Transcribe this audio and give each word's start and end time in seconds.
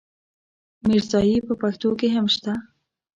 ميرزايي 0.87 1.37
په 1.47 1.53
پښتو 1.61 1.89
کې 1.99 2.07
هم 2.15 2.25
شته. 2.35 2.53